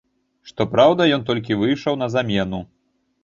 [0.51, 2.63] Што праўда, ён толькі выйшаў на замену.